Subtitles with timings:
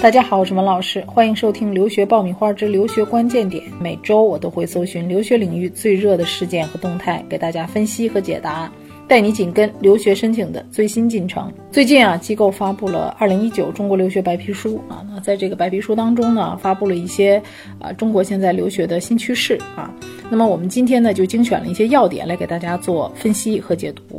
[0.00, 3.64] 大家好，我是文老师，欢迎收听《留学爆米花之留学关键点》。
[3.80, 8.70] 每周我都会搜寻留学领域最热的事件和动态，给大家分析和解答，
[9.08, 11.52] 带你紧跟留学申请的最新进程。
[11.72, 17.42] 最近啊，机构发布了《二零一九中国留学白皮书》啊，那在这个白皮书当中呢，发布了一些
[17.80, 19.92] 啊中国现在留学的新趋势啊。
[20.30, 24.17] 那么我们今天呢，就精选了一些要点来给大家做分析和解读。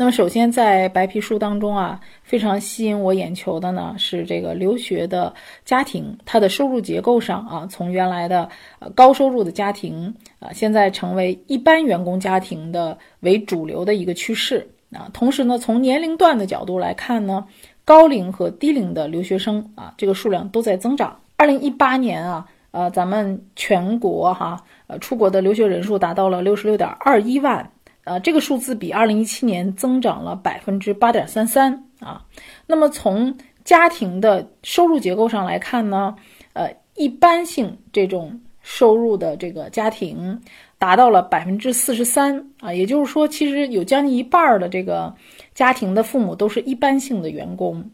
[0.00, 15.10] 那么，首先在白皮书当中啊，非常吸引我眼球的呢是这个留学的家庭，它的收入结构上啊，从原来的呃高收入的家庭啊，现在成为一般员工家庭的为主流的一个趋势啊。
[15.12, 17.44] 同时呢，从年龄段的角度来看呢，
[17.84, 21.18] 高龄和低龄的留学生啊，这个数量都在增长。
[21.36, 27.68] 二零一八年啊，呃，咱们全国哈，呃，出国的留学人数达到了六十六点二一万。
[28.08, 32.24] 呃，这个数字比二零一七年增长了百分之八点三三啊。
[32.66, 36.16] 那么从家庭的收入结构上来看呢，
[36.54, 40.40] 呃，一般性这种收入的这个家庭
[40.78, 45.14] 达到了百分之四十三啊，也就是说，其实有将近一半的这个
[45.54, 47.90] 家庭的父母都是一般性的员工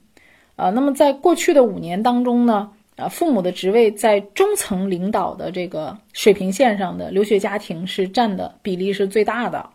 [0.55, 0.71] 啊。
[0.71, 9.69] 那么在过去的五年当中呢，啊，父母的职位在中层领导的这个水平线上的留学家庭是占的比例是最大的。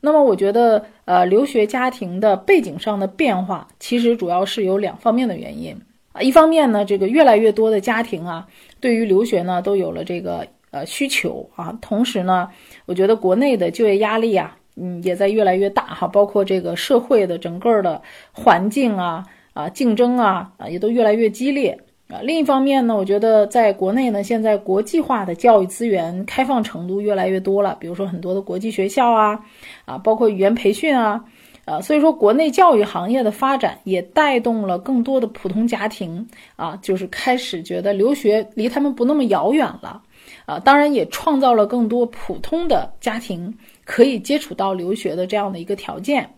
[0.00, 5.76] 那么我觉得，呃，留学家庭的背景上的变化，其实主要是有两方面的原因
[6.12, 6.20] 啊。
[6.20, 8.46] 一方面呢，这个越来越多的家庭啊，
[8.80, 11.76] 对于留学呢都有了这个呃需求啊。
[11.80, 12.48] 同时呢，
[12.84, 16.06] 我觉得国内的就业压力啊，嗯，也在越来越大哈。
[16.06, 18.00] 包括这个社会的整个的
[18.32, 19.24] 环境啊
[19.54, 21.78] 啊，竞争啊啊，也都越来越激烈。
[22.08, 29.40] 啊，另一方面呢，我觉得在国内呢，现在国际化的教育资源开放程度越来越多了，比如说很多的国际学校啊，
[29.84, 31.24] 啊，包括语言培训啊，
[31.64, 40.00] 啊，所以说国内教育行业的发展也带动了更多的普通家庭啊，就是开始觉得留学离他们不那么遥远了，
[40.44, 43.52] 啊，当然也创造了更多普通的家庭
[43.84, 46.30] 可以接触到留学的这样的一个条件。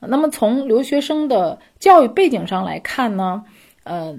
[0.00, 3.44] 那么从留学生的教育背景上来看呢，
[3.82, 4.18] 呃。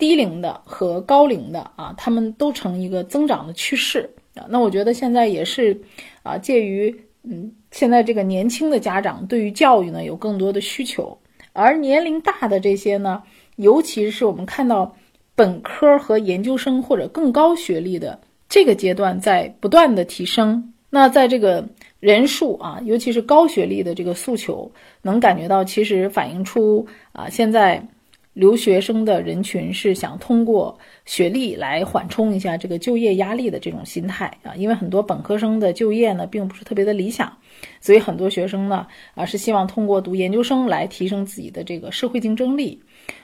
[0.00, 4.46] 低龄的和高龄的啊，他们都成一个增长的趋势啊。
[4.48, 5.78] 那我觉得现在也是
[6.22, 11.16] 啊，介于嗯，现在这个年轻的家长对于教育呢有更多的需求，
[11.52, 13.22] 而年龄大的这些呢，
[13.56, 14.96] 尤其是我们看到
[15.34, 18.18] 本科和研究生或者更高学历的
[18.48, 20.72] 这个阶段在不断的提升。
[20.88, 21.62] 那在这个
[22.00, 24.72] 人数啊，尤其是高学历的这个诉求，
[25.02, 27.86] 能感觉到其实反映出啊，现在。
[28.32, 37.36] 留学生的人群是想通过学历来缓冲一下这个就业压力的这种心态啊，因为很多本科生的就业呢并不是特别的理想，
[37.80, 42.80] 所以很多学生呢啊是希望通过读研究生来提升自己的这个社会竞争力，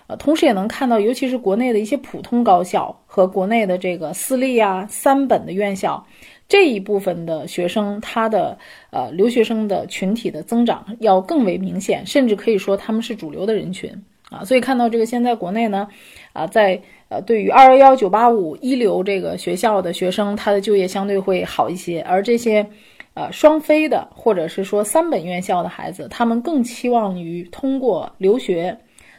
[0.09, 6.05] 呃，同时也能看到，尤其是国内的一些普通高校和国内的这个私立啊三本的院校
[6.49, 8.59] 这一部分的学生，他的
[8.91, 14.03] 呃留学生的群体的增长要更为明显，甚至可以说他们是主流的人群。
[14.31, 15.87] 啊，所以看到这个现在国内呢，
[16.33, 22.67] 啊，在呃对于二幺幺九八五一流这个学校的学生，他的就业相对会好一些，而这些，
[23.15, 28.77] 呃双非的或者是说三本院校的孩子，他们更期望于通过留学，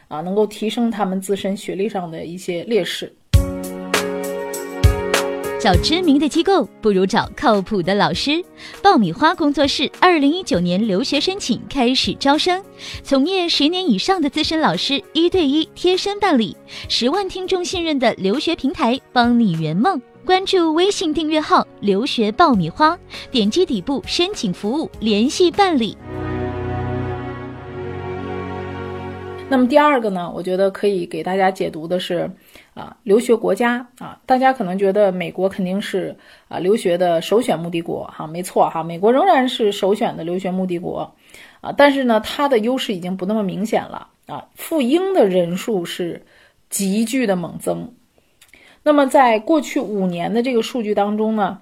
[0.08, 3.10] 啊，能够提升他们自身学历上的一些劣势。
[5.60, 8.42] 找知名的机构不如找靠谱的老师。
[8.80, 12.62] 爆米花工作室二零一九年留学申请开始招生，
[13.02, 16.56] 从业十年以上的资深老师一对一贴身办理，
[16.88, 20.00] 十万听众信任的留学平台，帮你圆梦。
[20.24, 22.96] 关注微信订阅号“留学爆米花”，
[23.32, 25.96] 点击底部申请服务联系办理。
[29.50, 32.30] 那么第二个呢，我觉得可以给大家解读的是，
[32.74, 36.14] 啊，留学国家啊，大家可能觉得美国肯定是
[36.48, 41.14] 啊留学的首选目的国，哈，没错哈，美国仍然是首选的留学目的国，
[41.62, 46.26] 啊，但是呢，它的优势已经不那么明显了，啊，赴英的人数是
[46.68, 47.94] 急剧的猛增，
[48.82, 51.60] 那么在过去五年的这个数据当中呢。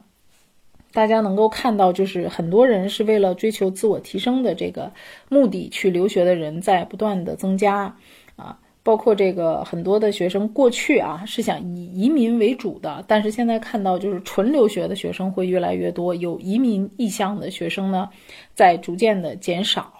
[0.96, 4.90] 大家能够看到，就是很多人是为了追求自我提升的这个
[5.28, 7.94] 目的去留学的人在不断的增加，
[8.34, 18.08] 啊，包括这个很多的学生过去啊是想以移民为主的，但是现在看到就是纯留学的学生会越来越多，有移民意向的学生呢
[18.54, 19.92] 在逐渐的减少，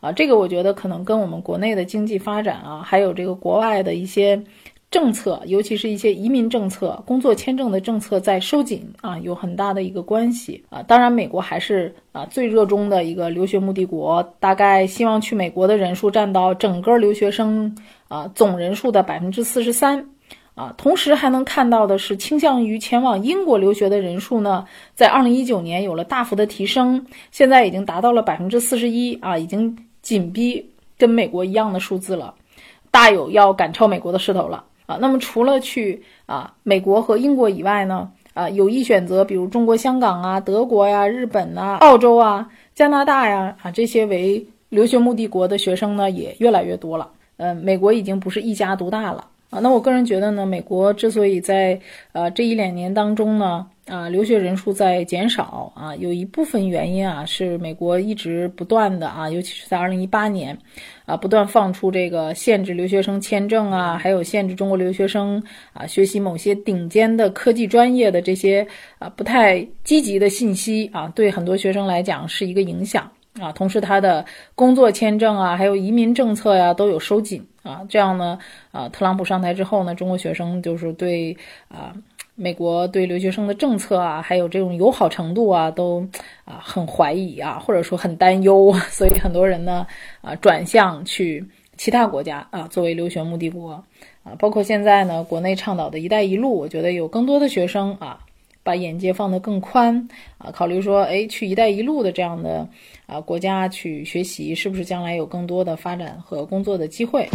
[0.00, 4.44] 啊，这个我觉得可能跟我们国内的经济发展啊，还有这个国外的一些。
[4.92, 10.82] 政策，尤其是一些移民政策、工作签证的政策在收紧啊，有很大的一个关系啊。
[10.82, 17.74] 当然，美国还是啊最热衷的一个留学目的国，大概希望去美国的人数占到整个留学生
[18.08, 20.06] 啊总人数的百分之四十三
[20.54, 20.74] 啊。
[20.76, 32.34] 同时还能看到的是，倾向于前往英国留学的人数呢，在二零一九年有了大幅的提升，现在已经达到了百分之四十一啊，已经紧逼跟美国一样的数字了，
[32.90, 34.62] 大有要赶超美国的势头了。
[34.86, 47.10] 啊，那么除了去啊美国和英国以外呢，啊有意选择，比如中国香港啊、德国呀、日本呐、澳洲啊、加拿大呀啊这些为留学目的国的学生呢，也越来越多了。
[47.36, 49.60] 呃，美国已经不是一家独大了啊。
[49.60, 51.78] 那我个人觉得呢，美国之所以在
[52.10, 60.58] 呃这一两年当中呢，啊留学人数在减少啊，有一部分原因啊是美国一直不断的啊，尤其是在二零一八年。
[61.04, 68.66] 啊，不断放出这个限制留学生签证啊，还有限制中国留学生啊学习某些顶尖的科技专业的这些
[69.00, 73.10] 啊不太积极的信息啊，对很多学生来讲是一个影响
[73.40, 73.50] 啊。
[73.52, 74.24] 同时，他的
[74.54, 77.82] 工作签证啊，还有移民政策呀都有收紧啊。
[77.88, 78.38] 这样呢，
[78.70, 81.36] 啊，特朗普上台之后呢，中国学生就是对
[81.68, 81.94] 啊。
[82.34, 86.08] 美国对留学生的政策啊，还有这种友好程度啊，都
[86.46, 89.86] 啊很怀疑啊，或者说很担忧， 所以很多人呢
[90.22, 93.84] 啊转向去其他国家啊作为留学目的国
[94.24, 98.20] 啊，包括现在呢国内倡导的一带一路，我觉得有更多的学生啊
[98.62, 102.68] 把眼界放得更宽啊，考虑说哎去一带一路的这样的
[103.06, 107.28] 啊国家去学习，是不是将来有更多的发展和工作的机会？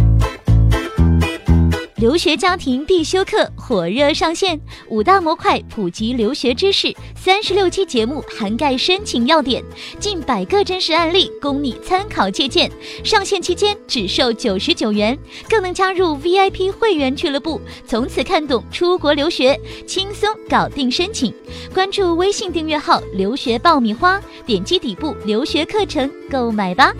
[1.97, 9.63] 留学家庭必修课火热上线，五大模块普及留学知识，三十六期节目涵盖申请要点，
[9.99, 12.71] 近百个真实案例供你参考借鉴。
[13.03, 15.17] 上线期间只售九十九元，
[15.49, 21.33] 更能加入 VIP 会员俱乐部，从此看懂出国留学，轻松搞定申请。
[21.73, 26.93] 关注微信订阅号“留学爆米花”，点击底部留学课程购买吧。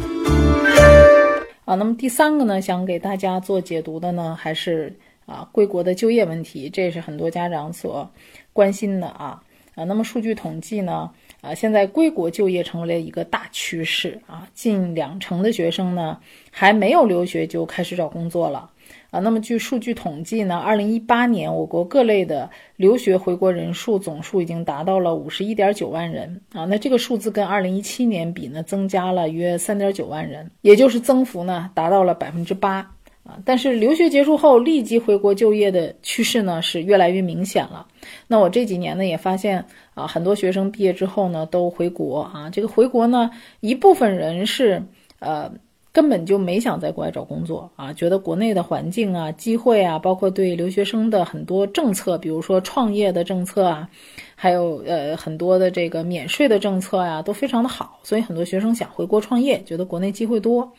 [1.67, 8.09] 啊，那么第三个呢，想给大家做解读的呢，还是啊归国的就业问题，这也是很多家长所
[8.53, 9.43] 关心的啊
[9.75, 9.83] 啊。
[9.83, 11.11] 那么数据统计呢，
[11.41, 16.17] 啊现在归国就业成为了一个大趋势啊，近两成的学生呢
[16.51, 18.71] 还没有留学就开始找工作了。
[19.09, 26.65] 啊，那么据数据统计呢，二零一八年我国各类的留学回国人数总数已经达到了五十一点九万人啊。
[26.65, 32.79] 那这个数字跟二零一七年比呢，增加了约三点九万人，也就是增幅呢达到了百分之八
[33.23, 33.39] 啊。
[33.45, 37.87] 但是留学结束后立即回国就业的趋势呢是越来越明显了。
[38.27, 39.63] 那我这几年呢也发现
[39.93, 42.49] 啊，很多学生毕业之后呢都回国啊。
[42.49, 43.31] 这个回国呢，
[43.61, 44.83] 一部分人是
[45.19, 45.49] 呃。
[45.97, 53.89] 根本就没想在国外找工作啊，觉得国内的环境啊、机会啊，包括对留学生的很多政策，比如说创业的政策啊，
[54.35, 60.71] 还有呃很多的这个免税的政策呀，都非常的好，所以很多学生想回国创业，觉得国内机会多。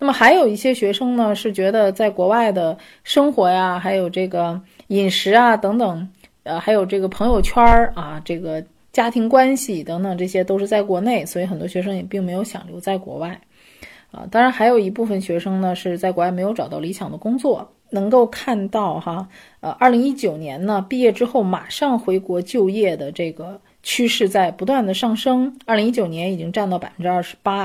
[0.00, 6.08] 那么还有一些学生呢，是觉得在国外的生活呀，还有这个饮食啊等等，
[6.42, 8.60] 呃，还有这个朋友圈儿啊，这个
[8.90, 13.40] 家庭关系等等，这些都是在国内，所以很多学生也并没有想留在国外。
[14.14, 19.28] 啊，当然还有一部分学生呢是在国外没有找到理想的工作，能够看到哈，
[19.60, 27.64] 呃，二零一九年呢毕业之后马上回国就业的这个趋势在不断的上升，二零一九年已经占到百分之二十八，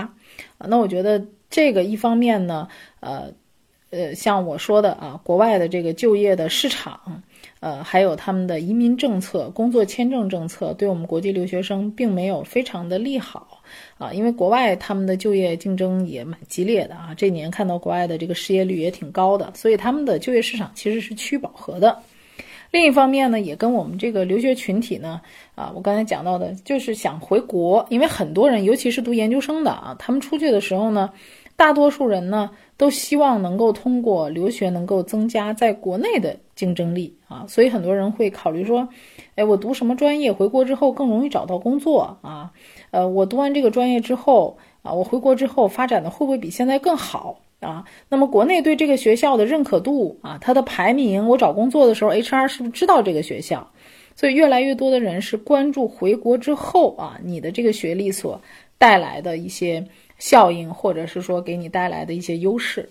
[0.58, 2.68] 啊，那我觉得这个一方面呢，
[3.00, 3.32] 呃，
[3.92, 7.22] 呃，像我说的啊，国外的这个就业的市场，
[7.60, 13.62] 呃，还有他们的移民政策、工作签证政策，对我们国际留学生并没有非常的利好。
[13.98, 22.00] 啊，因为国外他们的就业竞争也蛮激烈的啊，这年看到国外的这个失业率也挺高的，所以他们的就业市场其实是趋饱和的。
[22.72, 25.20] 另一方面呢，也跟我们这个留学群体呢，
[25.56, 31.10] 啊，我刚才讲到的，就是想回国，因为很多人，尤其是读研究生的啊，他们出去的时候呢，
[31.60, 38.88] 大多数人呢都希望能够通过留学能够增加在国内的竞争力啊，所以很多人会考虑说，
[39.36, 42.52] 哎，我读什么专业，回国之后更容易找到工作啊。
[42.92, 47.84] 呃，我读完这个专业之后啊，我回国之后发展的会不会比现在更好啊？
[48.08, 53.70] 那么国内对这个学校的认可度啊，它的排名，我找工作的时候，HR 是不是知道这个学校？
[54.16, 58.42] 所以越来越多的人是关注回国之后啊，你的这个学历所
[58.78, 59.86] 带来的一些
[60.20, 62.88] 效应，或者是说给你带来的一些优势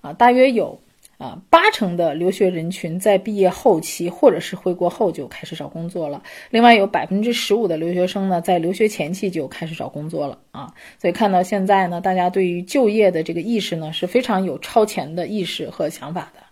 [0.00, 0.80] 啊，大约有。
[1.18, 6.22] 啊，八成的留学人群在毕业后期或者是回国后就开始找工作了。
[6.50, 10.74] 另外有百分之十五的留学生呢，在留学前期就开始找工作了啊。
[11.00, 16.42] 所以看到现在呢，大家对于就业的这个意识呢是非常有超前的意识和想法的。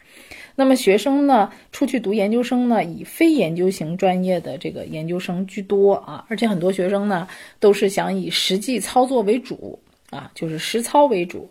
[0.57, 7.27] 那么学生呢，出去读研究生呢，以非研究型专业的这个研究生居多啊，而且很多学生呢，
[7.59, 9.79] 都是想以实际操作为主
[10.11, 11.51] 啊，就是实操为主。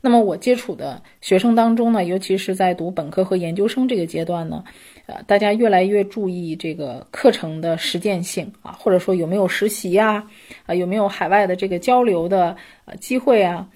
[0.00, 4.64] 那么我接触的学生当中呢，尤其是在读本科和研究生这个阶段呢，
[5.06, 10.26] 呃，大家越来越注意这个课程的实践性啊，或者说有没有实习呀，
[10.66, 13.68] 啊，有没有海外的这个交流的呃机会啊。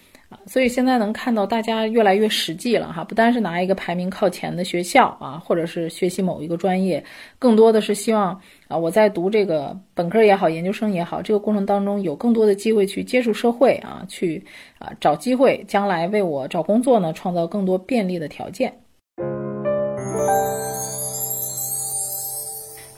[0.47, 7.03] 所以现在能看到大家越来越实际了哈，不单是拿一个排名靠前的学校啊，或者是学习某一个专业，
[7.39, 14.45] 更多的是希望啊，我在读这个本科也好，研究生也好，这个过程当中有更多的机会去接触社会啊，去
[14.79, 18.73] 啊找机会，将来为我找工作呢创造更多便利的条件。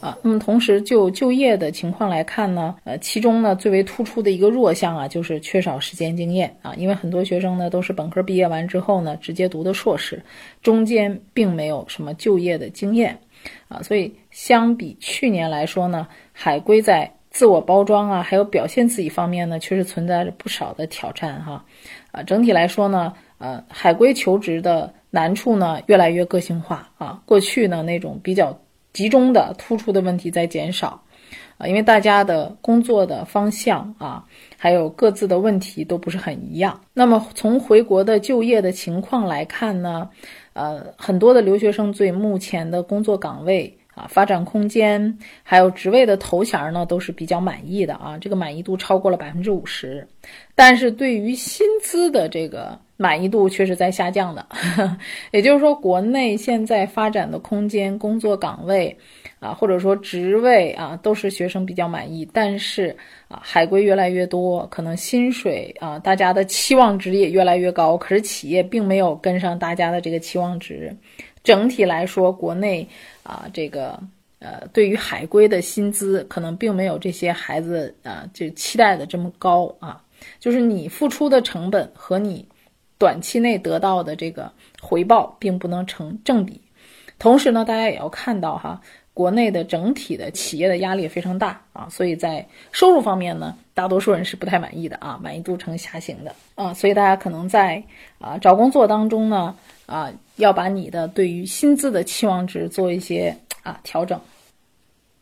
[0.06, 10.22] 啊，那么同时就就业的情况来看呢，呃，其中呢最为突出的一个弱项啊，就是缺少实践经验啊，因为很多学生呢都是本科毕业完之后呢直接读的硕士，
[10.62, 13.18] 中间并没有什么就业的经验
[13.66, 21.64] 啊，所以相比去年来说呢，海归在自我包装啊，还有表现自己方面呢，确实存在着不少的挑战哈，
[22.12, 28.56] 啊，整体来说呢，呃，海归求职的难处呢越来越个性化啊，过去呢那种比较。
[28.96, 31.02] 集中的突出的问题在减少，
[31.58, 34.24] 啊，因为大家的工作的方向啊，
[34.56, 36.80] 还有各自的问题都不是很一样。
[36.94, 40.08] 那么从回国的就业的情况来看呢，
[40.54, 50.06] 呃，很多的留学生对目前的工作岗位啊、发展空间，还有职位的头衔呢，都是比较满意的啊，这个满意度超过了百分之五十。
[50.54, 54.46] 但是对于薪资的这个，满意度却是在下降的，
[55.32, 58.94] 也就是说，国内现在发展的空间、工作岗位
[59.40, 62.28] 啊，或者说职位啊，都是学生比较满意。
[62.34, 62.94] 但是
[63.28, 70.94] 啊，海归越来越多，可能薪水啊，大家的期望值也越来越高，可是企业并没有跟上大家的这个期望值。
[71.44, 72.86] 整体来说，国内
[73.26, 73.98] 啊，这个
[74.38, 80.02] 呃，对于海归的薪资可能并没有这些孩子啊就期待的这么高啊，
[80.38, 82.46] 就是你付出的成本和你。
[82.98, 86.58] 短期内得到的这个回报并不能成正比，
[87.18, 88.80] 同时呢，大家也要看到哈，
[89.12, 97.84] 国内的整体的企业的压力非常大啊，所以在收入方面呢，大多数人是不太满意的啊，满意度呈下行的啊，所以大家可能在
[98.18, 99.54] 啊找工作当中呢
[99.86, 104.20] 啊，要把你的对于薪资的期望值做一些啊调整。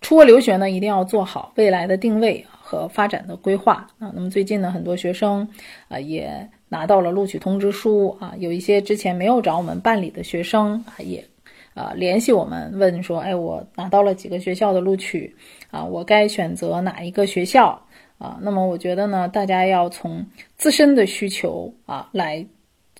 [0.00, 4.10] 出国留学呢，一定要做好未来的定位和发展的规划啊。
[4.14, 5.48] 那么最近呢，很多学生
[5.88, 6.48] 啊也。
[6.66, 11.24] 拿到了录取通知书啊，有一些之前没有找我们办理的学生啊，也
[11.72, 15.32] 啊联系我们问说，哎，我拿到了几个学校的录取
[15.70, 17.80] 啊，我该选择哪一个学校
[18.18, 18.40] 啊？
[18.42, 22.44] 那么我觉得呢，大家要从自身的需求啊来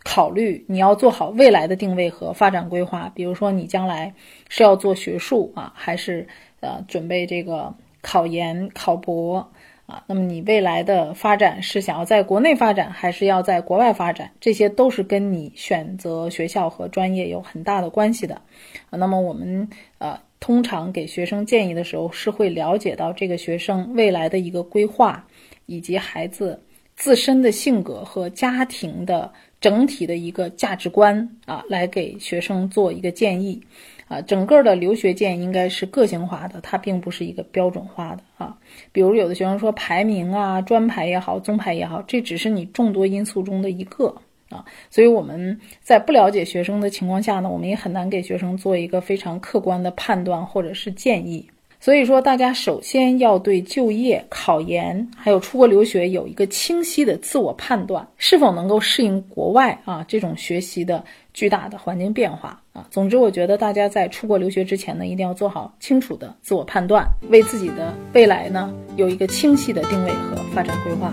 [0.04, 3.10] 考虑，你要做好未来的定位和发展规划。
[3.14, 4.14] 比如说，你将来
[4.48, 6.28] 是要做学术啊，还是
[6.60, 9.50] 呃准备这个考研考博？
[9.86, 14.30] 啊，那么你未来的发展是想要在国内发展，还是要在国外发展？
[14.40, 18.36] 这些都是跟你选择学校和专业有很大的关系的。
[18.88, 19.68] 啊，那么我们
[19.98, 25.26] 呃通常给学生建议的时候，是会了解到这个学生未来的一个规划，
[25.66, 26.62] 以及孩子
[26.96, 29.30] 自身的性格和家庭的
[29.64, 33.58] 整体的一个价值观啊，来给学生做一个建议。
[34.08, 38.58] 啊，整个的留学建议应该是个性化的，它并不是一个标准化的啊。
[38.92, 44.14] 比如有的学生说排名啊、专排也好、综排也好，这只是你众多因素中的一个
[44.50, 44.62] 啊。
[44.90, 51.48] 所以我们在不了解学生的情况下呢，我们也很难给学生做一个非常客观的判断或者是建议。
[51.84, 62.86] 所以说，大家首先要对就业、考研还有出国留学有一个清晰的自我判断，是否能够适应国外啊这种学习的巨大的环境变化啊。
[62.90, 71.12] 总之，我觉得大家在出国留学之前呢，一定要做好清楚的自我判断，为自己的未来呢有一个清晰的定位和发展规划。